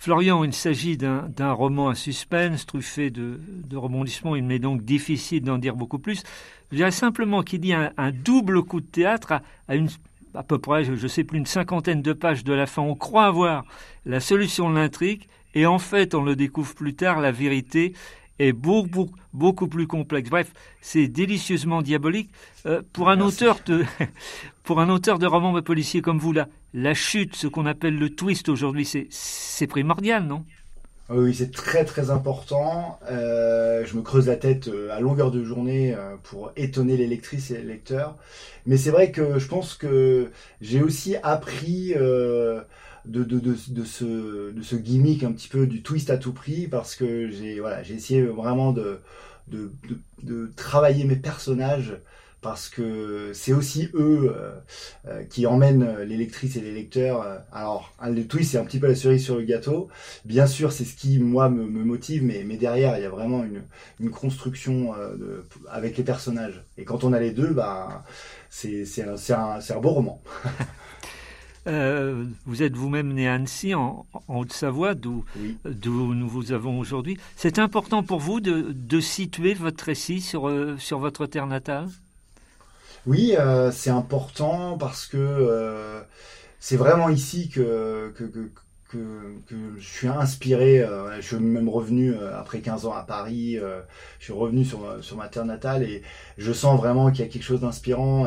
[0.00, 3.38] Florian, il s'agit d'un roman à suspense, truffé de,
[3.76, 4.34] rebondissements.
[4.34, 6.22] Il m'est donc difficile d'en dire beaucoup plus.
[6.72, 9.90] Je dirais simplement qu'il y a un, double coup de théâtre à, une,
[10.34, 12.80] à peu près, je ne sais plus, une cinquantaine de pages de la fin.
[12.80, 13.66] On croit avoir
[14.06, 17.92] la solution de l'intrigue, et en fait, on le découvre plus tard, la vérité
[18.38, 20.30] est beaucoup, beaucoup, plus complexe.
[20.30, 22.30] Bref, c'est délicieusement diabolique.
[22.64, 23.84] Euh, pour, un auteur de,
[24.64, 28.10] pour un auteur de romans policiers comme vous, là, la chute, ce qu'on appelle le
[28.10, 30.44] twist aujourd'hui, c'est primordial, non?
[31.08, 33.00] Oui, c'est très très important.
[33.10, 37.50] Euh, je me creuse la tête euh, à longueur de journée pour étonner les lectrices
[37.50, 38.16] et les lecteurs.
[38.64, 40.30] Mais c'est vrai que je pense que
[40.60, 41.94] j'ai aussi appris
[43.06, 43.54] de,
[43.84, 47.94] ce, gimmick un petit peu du twist à tout prix parce que j'ai voilà, j'ai
[47.94, 49.00] essayé vraiment de,
[50.56, 51.96] travailler mes personnages
[52.40, 54.52] parce que c'est aussi eux euh,
[55.06, 57.42] euh, qui emmènent les lectrices et les lecteurs.
[57.52, 59.88] Alors, le twist, c'est un petit peu la cerise sur le gâteau.
[60.24, 63.10] Bien sûr, c'est ce qui, moi, me, me, motive, mais, mais derrière, il y a
[63.10, 63.62] vraiment une,
[64.00, 66.62] une construction euh, de, avec les personnages.
[66.78, 68.04] Et quand on a les deux, bah,
[68.48, 70.22] c'est un, un, un beau roman.
[71.66, 75.24] Euh, vous êtes vous-même né à Annecy, en, Haute-Savoie, d'où
[75.64, 77.18] nous vous avons aujourd'hui.
[77.36, 81.88] C'est important pour vous de, situer votre récit sur, euh, sur votre terre natale?
[83.06, 86.02] Oui, euh, c'est important parce que
[86.58, 88.12] c'est vraiment ici que,
[88.92, 90.84] je suis inspiré.
[91.16, 93.58] je suis même revenu après 15 ans à Paris.
[94.18, 96.02] je suis revenu sur, ma terre natale et
[96.38, 98.26] je sens vraiment qu'il y a quelque chose d'inspirant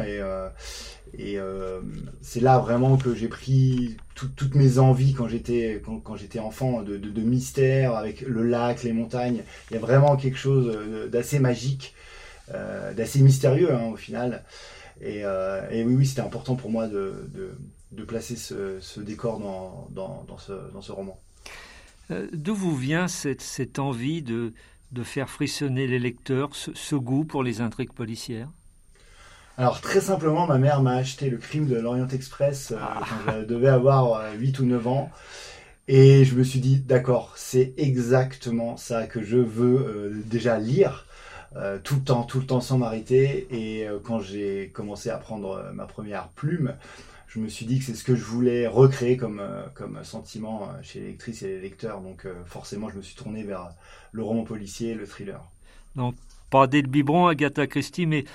[1.18, 1.80] et euh,
[2.22, 7.22] c'est là vraiment que j'ai pris toutes mes envies quand j'étais quand, j'étais enfant de,
[7.22, 9.44] mystère avec le lac, les montagnes.
[9.70, 10.76] Il y a vraiment quelque chose
[11.12, 12.03] d'assez magique, euh,
[12.96, 14.44] d'assez mystérieux hein, au final.
[15.02, 17.14] Et, euh, et, oui, oui, c'était important pour moi de,
[17.92, 21.20] de placer ce, ce décor dans, dans, dans, ce, dans ce roman.
[22.34, 24.54] D'où vous vient cette, cette envie de,
[24.92, 28.50] de faire frissonner les lecteurs, ce, ce goût pour les intrigues policières?
[29.58, 33.02] Alors très simplement, ma mère m'a acheté le crime de l'Orient Express euh, ah.
[33.02, 35.12] quand je devais avoir 8 euh, ou 9 ans.
[35.88, 41.06] Et je me suis dit, d'accord, c'est exactement ça que je veux euh, déjà lire
[41.84, 43.48] tout le temps, tout le temps sans m'arrêter.
[43.52, 46.76] Et quand j'ai commencé à prendre ma première plume,
[47.28, 49.42] je me suis dit que c'est ce que je voulais recréer comme,
[49.74, 52.02] comme sentiment chez les lectrices et les lecteurs.
[52.02, 53.70] Donc forcément, je me suis tourné vers
[54.12, 55.42] le roman policier, le thriller.
[55.96, 56.16] Donc,
[56.50, 58.26] pas dès le biberon, Agatha Christie, mais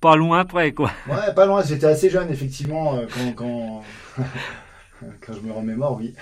[0.00, 0.90] pas loin après, quoi.
[1.08, 1.62] Ouais, pas loin.
[1.62, 3.82] J'étais assez jeune, effectivement, euh, quand, quand,
[5.20, 6.14] quand je me remémore, oui.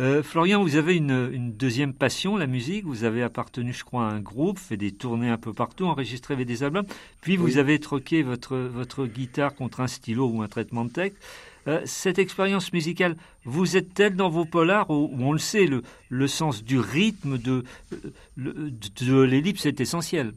[0.00, 2.84] Euh, Florian, vous avez une, une, deuxième passion, la musique.
[2.84, 6.42] Vous avez appartenu, je crois, à un groupe, fait des tournées un peu partout, enregistré
[6.44, 6.86] des albums.
[7.20, 11.18] Puis vous avez troqué votre, votre guitare contre un stylo ou un traitement de texte.
[11.66, 16.26] Euh, cette expérience musicale, vous êtes-elle dans vos polars où, on le sait, le, le
[16.26, 17.64] sens du rythme, de,
[18.36, 20.32] de, de l'ellipse est essentiel?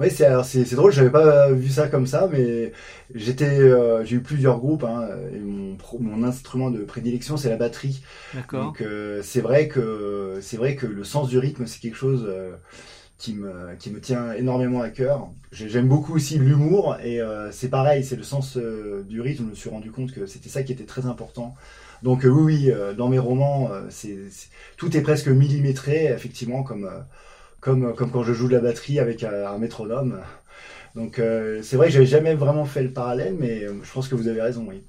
[0.00, 2.72] Oui, c'est c'est drôle, j'avais pas vu ça comme ça, mais
[3.14, 7.56] j'étais euh, j'ai eu plusieurs groupes hein, et mon mon instrument de prédilection c'est la
[7.56, 8.02] batterie.
[8.34, 8.64] D'accord.
[8.64, 12.24] Donc euh, c'est vrai que c'est vrai que le sens du rythme c'est quelque chose
[12.28, 12.56] euh,
[13.18, 15.28] qui me, qui me tient énormément à cœur.
[15.52, 19.44] J'aime beaucoup aussi l'humour et euh, c'est pareil, c'est le sens euh, du rythme.
[19.44, 21.54] Je me suis rendu compte que c'était ça qui était très important.
[22.02, 24.16] Donc euh, oui, oui, dans mes romans, c'est
[24.78, 26.88] tout est presque millimétré, effectivement, comme,
[27.60, 30.20] comme, quand je joue de la batterie avec un, métronome.
[30.94, 31.20] Donc
[31.62, 34.42] c'est vrai que j'avais jamais vraiment fait le parallèle, mais je pense que vous avez
[34.42, 34.82] raison, oui.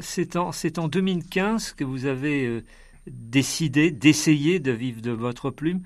[0.00, 2.62] c'est en, en 2015 que vous avez
[3.06, 5.80] décidé d'essayer de vivre de votre plume.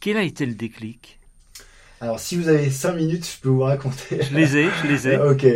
[0.00, 1.18] Quel a été le déclic?
[1.98, 4.20] Alors, si vous avez cinq minutes, je peux vous raconter.
[4.20, 5.16] Je les ai, je les ai.
[5.30, 5.46] ok.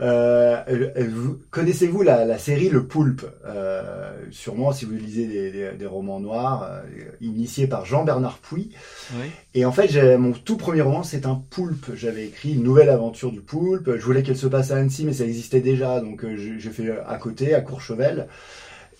[0.00, 0.62] Euh,
[1.08, 3.24] vous, connaissez-vous la, série Le Poulpe?
[3.46, 6.82] Euh, Sûrement, si vous lisez des, romans noirs, euh,
[7.20, 8.70] initiés par Jean-Bernard Puy.
[9.14, 9.26] Oui.
[9.54, 11.92] Et en fait, mon tout premier roman, c'est un poulpe.
[11.94, 13.96] J'avais écrit une nouvelle aventure du poulpe.
[13.96, 17.16] Je voulais qu'elle se passe à Annecy, mais ça existait déjà, donc j'ai fait à
[17.18, 18.26] côté, à Courchevel.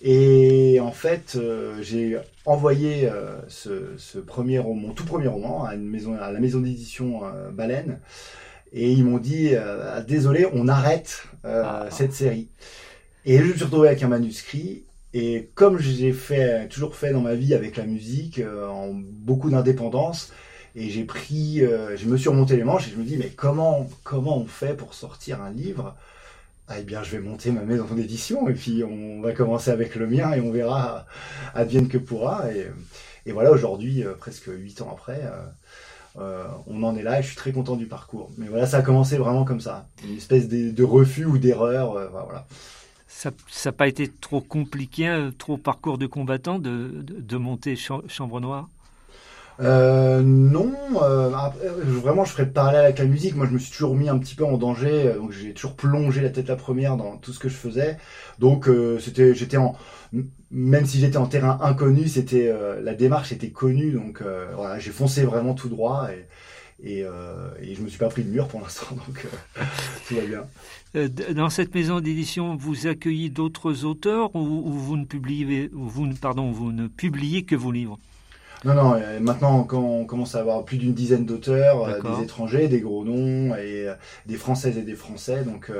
[0.06, 5.76] Et en fait, euh, j'ai envoyé euh, ce, premier roman, mon tout premier roman, à,
[5.76, 8.00] une maison, à la maison d'édition euh, Baleine.
[8.74, 9.52] Et ils m'ont dit,
[10.08, 11.86] désolé, on arrête ah.
[11.90, 12.48] cette série.
[13.24, 14.82] Et je me suis retrouvé avec un manuscrit.
[15.14, 20.32] Et comme j'ai fait, toujours fait dans ma vie avec la musique, en beaucoup d'indépendance,
[20.74, 23.88] et j'ai pris, je me suis remonté les manches et je me dis, mais comment,
[24.02, 25.94] comment on fait pour sortir un livre?
[26.68, 29.96] Ah, eh bien, je vais monter ma maison d'édition et puis on va commencer avec
[29.96, 31.04] le mien et on verra
[31.54, 32.44] advienne que pourra.
[33.26, 37.22] Et, voilà, aujourd'hui, euh, presque huit ans après, euh, euh, on en est là et
[37.22, 38.30] je suis très content du parcours.
[38.38, 42.10] Mais voilà, ça a commencé vraiment comme ça, une espèce de, refus ou d'erreur.
[42.10, 42.46] voilà.
[43.06, 43.30] Ça
[43.66, 48.68] n'a pas été trop compliqué, trop parcours de combattant de, de monter Chambre Noire?
[49.60, 51.30] Euh, non, euh,
[51.86, 53.36] vraiment, je ferais parler avec la musique.
[53.36, 55.76] Moi, je me suis toujours mis un petit peu en danger, euh, donc j'ai toujours
[55.76, 57.96] plongé la tête la première dans tout ce que je faisais.
[58.38, 59.76] Donc, euh, c'était, j'étais en,
[60.50, 64.22] même si j'étais en terrain inconnu, c'était la démarche était connue, donc
[64.54, 66.26] voilà, j'ai foncé vraiment tout droit et
[66.82, 69.26] et, et je me suis pas pris de mur pour l'instant, donc
[70.06, 71.10] tout va bien.
[71.34, 76.08] Dans cette maison d'édition, vous accueillez d'autres auteurs ou, ou, vous ne publiez, ou vous,
[76.20, 77.98] pardon, vous ne publiez que vos livres?
[78.64, 82.68] Non, non, euh, maintenant on commence à avoir plus d'une dizaine d'auteurs, euh, des étrangers,
[82.68, 83.94] des gros noms, et euh,
[84.26, 85.44] des Françaises et des Français.
[85.44, 85.70] Donc,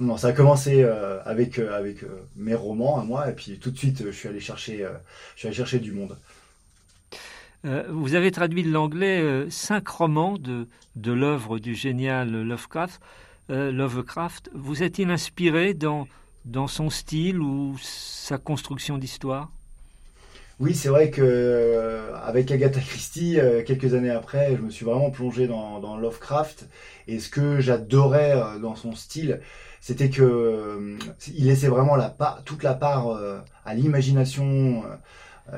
[0.00, 0.84] non, ça a commencé
[1.24, 1.98] avec, avec
[2.36, 4.86] mes romans à moi, et puis tout de suite, je suis allé chercher,
[5.34, 6.16] je suis allé chercher du monde.
[7.88, 13.00] vous avez traduit de l'anglais cinq romans de, de l'œuvre du génial Lovecraft.
[13.48, 14.50] Lovecraft.
[14.54, 16.08] Vous êtes-il inspiré dans,
[16.46, 19.50] dans son style ou sa construction d'histoire?
[20.62, 24.84] Oui, c'est vrai que euh, avec Agatha Christie, euh, quelques années après, je me suis
[24.84, 26.68] vraiment plongé dans, Lovecraft.
[27.08, 29.40] Et ce que j'adorais euh, dans son style,
[29.80, 30.96] c'était que
[31.34, 33.20] il laissait vraiment la toute la part
[33.64, 34.84] à l'imagination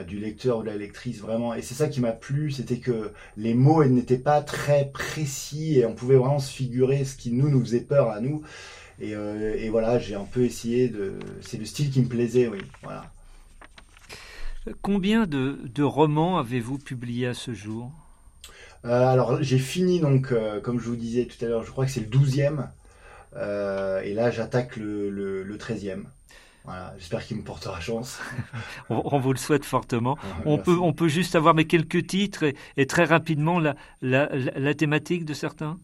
[0.09, 1.53] du lecteur ou de la lectrice vraiment.
[1.55, 5.85] Et c'est ça qui m'a plu, c'était que les mots n'étaient pas très précis et
[5.85, 8.43] on pouvait vraiment se figurer ce qui nous nous faisait peur à nous.
[8.99, 11.19] Et, et voilà, j'ai un peu essayé de.
[11.43, 12.61] C'est le style qui me plaisait, oui.
[12.83, 13.14] Voilà.
[14.81, 17.93] Combien de, romans avez-vous publié à ce jour?
[18.85, 21.85] Euh, Alors j'ai fini donc, euh, comme je vous disais tout à l'heure, je crois
[21.85, 22.69] que c'est le 12e.
[23.37, 26.05] Euh, et là j'attaque le, le, 13e.
[26.65, 28.21] Voilà, j'espère qu'il me portera chance.
[28.89, 30.17] on, vous le souhaite fortement.
[30.47, 32.45] on, peut, on peut juste avoir mais quelques titres
[32.77, 35.79] et, très rapidement la, la thématique de certains?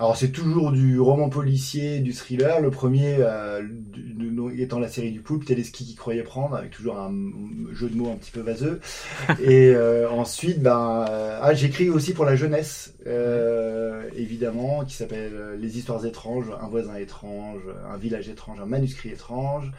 [0.00, 2.58] Alors c'est toujours du roman policier, du thriller.
[2.60, 3.60] Le premier euh,
[4.56, 7.12] étant la série du poulpe, Teleski qui croyait prendre, avec toujours un
[7.74, 8.80] jeu de mots un petit peu vaseux.
[9.42, 12.94] Et euh, ensuite, ben, euh, ah, j'écris aussi pour la jeunesse,
[14.16, 17.60] évidemment, qui s'appelle Les histoires étranges, un voisin étrange,
[17.92, 19.70] un village étrange, un manuscrit étrange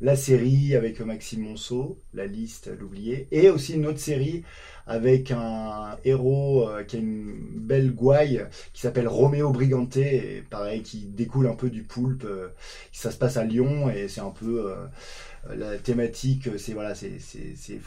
[0.00, 4.44] la série avec Maxime Monceau, la liste, l'oublier, et aussi une autre série
[4.88, 10.82] avec un héros euh, qui a une belle gouaille qui s'appelle Roméo Brigante, et pareil,
[10.82, 12.24] qui découle un peu du poulpe.
[12.24, 12.48] Euh,
[12.90, 17.18] ça se passe à Lyon et c'est un peu euh, la thématique, c'est voilà, c'est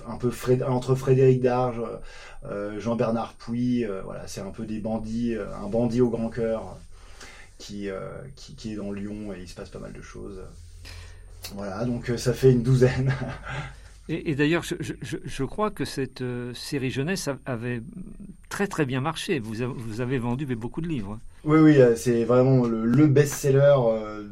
[0.08, 0.32] un peu
[0.68, 1.82] entre Frédéric Darge,
[2.78, 6.78] Jean-Bernard Puy, voilà, c'est un peu des bandits, un bandit au grand cœur
[7.58, 7.90] qui,
[8.36, 10.42] qui, est dans Lyon et il se passe pas mal de choses.
[11.54, 13.14] Voilà, donc ça fait une douzaine.
[14.12, 17.82] Et, d'ailleurs, je, crois que cette euh, série jeunesse avait
[18.50, 19.40] très très bien marché.
[19.40, 19.62] Vous,
[20.02, 21.18] avez, vendu beaucoup de livres.
[21.46, 23.76] Oui, oui, euh, c'est vraiment le, best-seller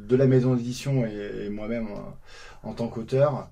[0.07, 1.87] de la maison d'édition et, moi-même
[2.63, 3.49] en tant qu'auteur.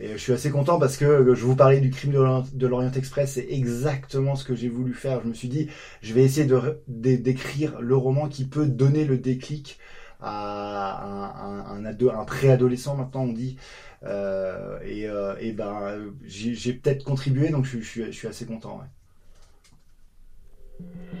[0.00, 3.32] Et je suis assez content parce que je vous parlais du crime de l'Orient Express,
[3.34, 5.20] c'est exactement ce que j'ai voulu faire.
[5.22, 5.68] Je me suis dit,
[6.02, 6.48] je vais essayer
[6.88, 9.78] d'écrire le roman qui peut donner le déclic
[10.20, 13.56] à un, un, un, préadolescent maintenant on dit.
[14.04, 18.80] Euh, et, euh, et, ben j'ai peut-être contribué donc je, je, suis, assez content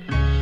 [0.08, 0.37] De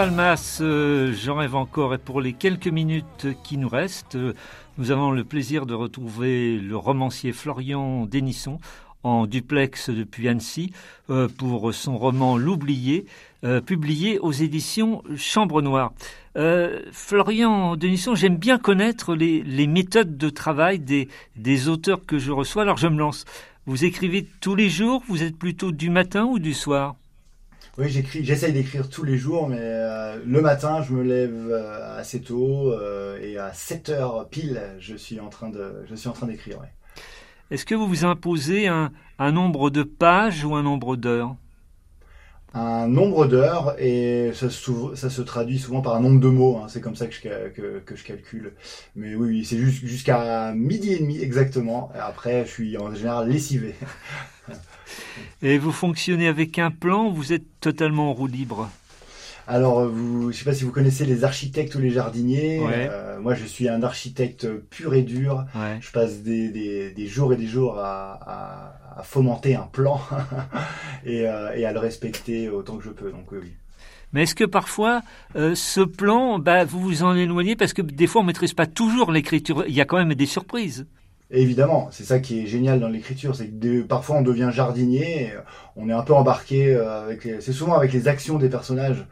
[0.00, 4.32] Palmas, euh, j'en rêve encore et pour les quelques minutes qui nous restent, euh,
[4.78, 8.60] nous avons le plaisir de retrouver le romancier Florian Denisson
[9.02, 10.72] en duplex depuis Annecy
[11.10, 13.04] euh, pour son roman L'oublié,
[13.66, 15.92] publié aux éditions Chambre Noire.
[16.92, 22.62] Florian Denisson, j'aime bien connaître les, méthodes de travail des, des auteurs que je reçois,
[22.62, 23.26] alors je me lance.
[23.66, 26.96] Vous écrivez tous les jours, vous êtes plutôt du matin ou du soir?
[27.78, 31.98] Oui, j'écris, j'essaye d'écrire tous les jours, mais euh, le matin, je me lève euh,
[31.98, 36.08] assez tôt euh, et à 7 heures pile, je suis en train de, je suis
[36.08, 36.58] en train d'écrire.
[37.50, 41.36] Est-ce que vous vous imposez un, nombre de pages ou un nombre d'heures?
[42.54, 46.58] Un nombre d'heures et ça, se traduit souvent par un nombre de mots.
[46.58, 46.66] Hein.
[46.68, 48.54] c'est comme ça que je, que, je calcule.
[48.96, 51.92] Mais oui, c'est jusqu'à midi et demi exactement.
[51.94, 53.76] Et après, je suis en général lessivé.
[55.42, 58.70] Et vous fonctionnez avec un plan vous êtes totalement en roue libre
[59.50, 62.60] alors, vous, je ne sais pas si vous connaissez les architectes ou les jardiniers.
[62.62, 65.44] Euh, moi, je suis un architecte pur et dur.
[65.80, 70.00] Je passe des, jours et des jours à, fomenter un plan
[71.06, 73.10] euh, et, à le respecter autant que je peux.
[73.10, 73.52] Donc, oui.
[74.12, 75.02] Mais est-ce que parfois,
[75.34, 78.54] euh, ce plan, bah, vous vous en éloignez parce que des fois, on ne maîtrise
[78.54, 79.64] pas toujours l'écriture.
[79.66, 80.86] Il y a quand même des surprises
[81.30, 85.32] évidemment, c'est ça qui est génial dans l'écriture, c'est que parfois on devient jardinier,
[85.76, 89.06] on est un peu embarqué euh, avec, c'est souvent avec les actions des personnages.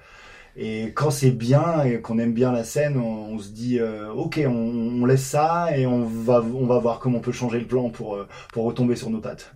[0.57, 4.41] Et quand c'est bien et qu'on aime bien la scène, on, se dit euh, ok,
[4.45, 7.91] on, laisse ça et on va on va voir comment on peut changer le plan
[7.91, 9.55] pour euh, pour retomber sur nos pattes.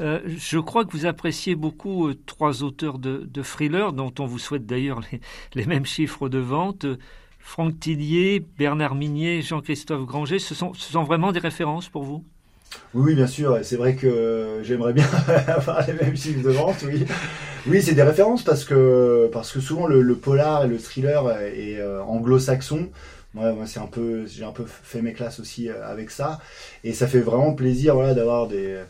[0.00, 4.64] je crois que vous appréciez beaucoup trois auteurs de, de thrillers dont on vous souhaite
[4.64, 5.20] d'ailleurs les,
[5.54, 6.86] les, mêmes chiffres de vente.
[7.42, 10.72] Franck Tillier, Bernard Minier, Jean-Christophe Granger, ce sont,
[11.04, 12.24] vraiment des références pour vous?
[12.94, 13.58] Oui, bien sûr.
[13.62, 15.06] C'est vrai que j'aimerais bien
[15.48, 16.76] avoir les mêmes chiffres de vente.
[16.86, 17.04] Oui,
[17.66, 21.76] oui, c'est des références parce que parce que souvent le, polar et le thriller est
[21.78, 22.88] euh, anglo-saxon.
[23.34, 26.40] moi, moi c'est un peu, j'ai un peu fait mes classes aussi avec ça,
[26.84, 28.80] et ça fait vraiment plaisir, voilà, d'avoir des,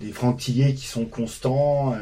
[0.00, 1.94] des Tillier qui sont constants.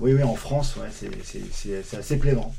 [0.00, 2.54] oui, oui, en France, c'est assez plaisant.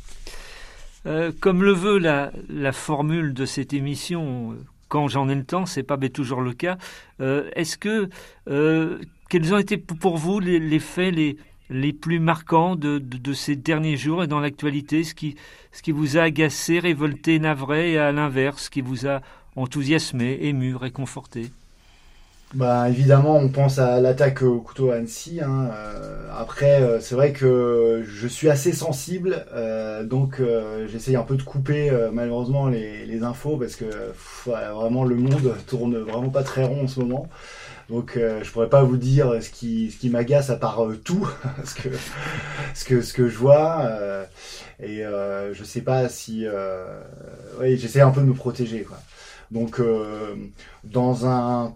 [1.40, 2.32] Comme le veut la,
[2.72, 4.56] formule de cette émission,
[4.88, 6.78] quand j'en ai le temps, c'est pas toujours le cas.
[7.20, 8.10] Est-ce que
[9.30, 11.38] quels ont été pour vous les, les faits les
[11.70, 15.36] les plus marquants de, de, ces derniers jours et dans l'actualité, ce qui,
[15.72, 19.22] ce qui vous a agacé, révolté, navré, et à l'inverse, ce qui vous a
[19.56, 21.52] enthousiasmé, ému, réconforté?
[22.54, 25.40] Bah, évidemment, on pense à l'attaque au couteau à Annecy.
[25.42, 25.70] Hein.
[25.74, 30.42] Euh, après, euh, c'est vrai que je suis assez sensible, euh, donc
[30.88, 33.86] j'essaye un peu de couper malheureusement les, les, infos parce que
[34.46, 37.28] vraiment le monde tourne vraiment pas très rond en ce moment.
[37.90, 40.96] Donc euh, je pourrais pas vous dire ce qui, ce qui m'agace à part euh,
[40.96, 41.28] tout,
[41.66, 41.90] ce, que,
[42.74, 43.90] ce, que, ce que je vois.
[44.82, 46.46] Euh, et euh, je sais pas si...
[47.60, 48.84] oui, j'essaie un peu de me protéger.
[48.84, 49.00] Quoi.
[49.52, 49.82] Donc
[50.84, 51.76] dans un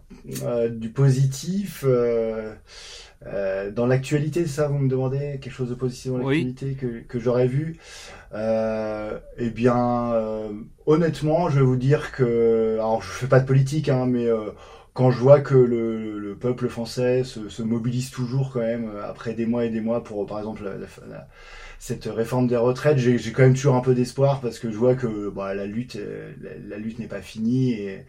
[0.69, 1.85] du positif...
[3.75, 7.47] dans l'actualité, ça, vous me demandez quelque chose de positif dans l'actualité que, que j'aurais
[7.47, 7.77] vu.
[8.33, 10.13] Euh, eh bien,
[10.85, 14.27] honnêtement, je vais vous dire que, alors je fais pas de politique, hein, mais
[14.97, 19.45] quand je vois que le, peuple français se, mobilise toujours quand même euh, après des
[19.45, 20.63] mois et des mois pour par exemple
[21.79, 24.95] cette réforme des retraites, j'ai quand même toujours un peu d'espoir parce que je vois
[24.95, 26.31] que bah, la lutte euh,
[26.67, 28.05] la, lutte n'est pas finie et,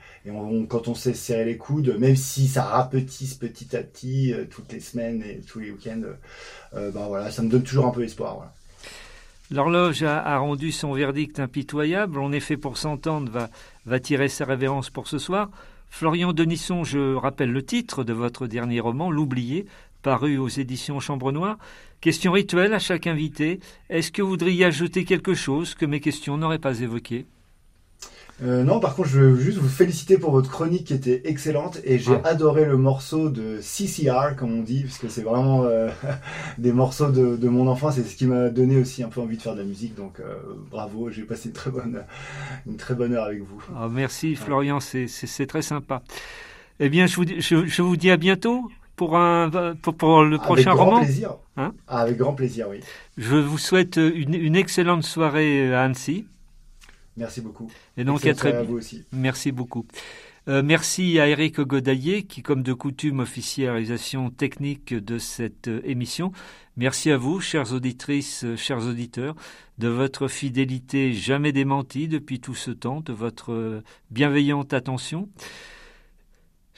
[0.68, 4.72] quand on sait serrer les coudes, même si ça rapetisse petit à petit euh, toutes
[4.72, 6.02] les semaines et tous les week-ends,
[6.72, 8.50] bah, voilà, ça me donne toujours un peu d'espoir.
[9.50, 12.18] L'horloge a, rendu son verdict impitoyable.
[12.18, 13.48] En effet, pour s'entendre, va,
[13.86, 15.48] va tirer sa révérence pour ce soir.
[15.90, 19.64] Florian Denisson, je rappelle le titre de votre dernier roman, L'oublié,
[20.02, 21.58] paru aux éditions Chambre Noire.
[22.00, 23.60] Question rituelle à chaque invité.
[23.90, 27.26] Est-ce que vous voudriez ajouter quelque chose que mes questions n'auraient pas évoqué
[28.40, 31.80] euh, non, par contre, je veux juste vous féliciter pour votre chronique qui était excellente
[31.82, 32.28] et j'ai ah.
[32.28, 35.88] adoré le morceau de CCR, comme on dit, parce que c'est vraiment euh,
[36.58, 39.20] des morceaux de, de mon enfance et c'est ce qui m'a donné aussi un peu
[39.20, 39.96] envie de faire de la musique.
[39.96, 40.36] Donc, euh,
[40.70, 42.04] bravo, j'ai passé une très bonne,
[42.66, 43.60] une très bonne heure avec vous.
[43.74, 46.02] Ah, merci, Florian, c'est très sympa.
[46.78, 49.48] Eh bien, je vous, je, je vous dis à bientôt pour, un,
[49.80, 51.36] pour, pour le prochain avec grand Plaisir.
[51.56, 52.80] Hein avec grand plaisir, oui.
[53.16, 56.26] Je vous souhaite une, une excellente soirée à Annecy.
[57.16, 57.70] Merci beaucoup.
[57.96, 59.04] Et donc, à très vous aussi.
[59.12, 59.86] Merci beaucoup.
[60.48, 65.68] Euh, merci à Eric Godaillé qui, comme de coutume, officie la réalisation technique de cette
[65.68, 66.32] euh, émission.
[66.76, 69.34] Merci à vous, chères auditrices, euh, chers auditeurs,
[69.78, 75.28] de votre fidélité jamais démentie depuis tout ce temps, de votre bienveillante attention.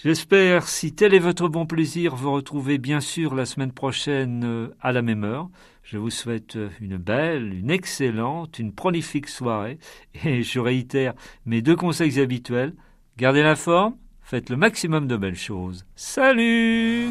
[0.02, 4.92] J'espère, si tel est votre bon plaisir, vous retrouver bien sûr la semaine prochaine à
[4.92, 5.50] la même heure.
[5.82, 9.78] Je vous souhaite une belle, une excellente, une prolifique soirée
[10.24, 11.12] et je réitère
[11.44, 12.72] mes deux conseils habituels.
[13.18, 15.84] Gardez la forme, faites le maximum de belles choses.
[15.96, 17.10] Salut